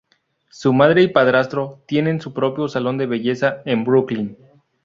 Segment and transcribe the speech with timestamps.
[0.49, 4.35] Su madre y su padrastro tienen su propio salón de belleza en Brooklyn.